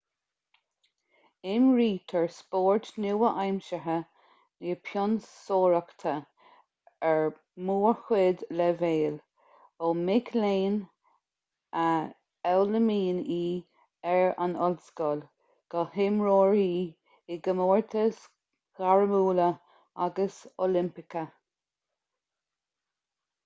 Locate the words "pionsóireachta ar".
4.85-7.27